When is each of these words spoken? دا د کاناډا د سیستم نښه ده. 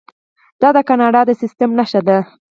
دا 0.61 0.69
د 0.75 0.77
کاناډا 0.89 1.21
د 1.25 1.31
سیستم 1.41 1.69
نښه 1.79 2.01
ده. 2.07 2.17